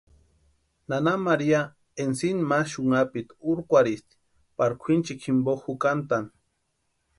Nana 0.89 1.13
María 1.27 1.61
ensima 2.05 2.43
ma 2.49 2.59
xunhapiti 2.71 3.37
urkwarhisti 3.49 4.13
pari 4.57 4.75
kwʼinchekwa 4.81 5.23
jimpo 5.23 5.51
jukantʼani. 5.63 6.29